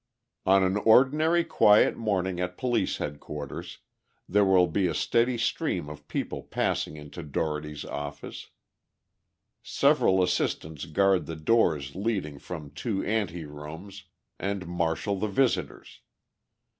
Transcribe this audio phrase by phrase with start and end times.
[0.47, 3.77] On an ordinarily quiet morning at Police Headquarters,
[4.27, 8.49] there will be a steady stream of people passing into Dougherty's office.
[9.61, 14.05] Several assistants guard the doors leading from two ante rooms,
[14.39, 16.01] and marshal the visitors.